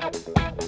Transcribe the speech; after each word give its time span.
Bye. 0.00 0.65